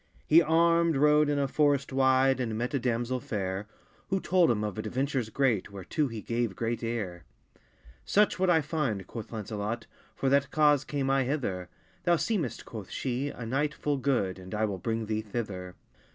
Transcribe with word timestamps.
He 0.25 0.41
armed 0.41 0.97
rode 0.97 1.29
in 1.29 1.37
a 1.37 1.47
forrest 1.47 1.93
wide, 1.93 2.39
And 2.39 2.57
met 2.57 2.73
a 2.73 2.79
damsell 2.79 3.19
faire, 3.19 3.67
Who 4.09 4.19
told 4.19 4.49
him 4.49 4.63
of 4.63 4.79
adventures 4.79 5.29
great, 5.29 5.69
Whereto 5.71 6.07
he 6.07 6.23
gave 6.23 6.55
great 6.55 6.81
eare. 6.81 7.23
Such 8.03 8.39
wold 8.39 8.49
I 8.49 8.61
find, 8.61 9.05
quoth 9.05 9.31
Lancelott: 9.31 9.85
For 10.15 10.27
that 10.27 10.49
cause 10.49 10.83
came 10.85 11.11
I 11.11 11.25
hither. 11.25 11.69
Thou 12.05 12.15
seemest, 12.15 12.65
quoth 12.65 12.89
shee, 12.89 13.27
a 13.29 13.45
knight 13.45 13.75
full 13.75 13.97
good, 13.97 14.39
And 14.39 14.55
I 14.55 14.65
will 14.65 14.79
bring 14.79 15.05
thee 15.05 15.21
thither. 15.21 15.75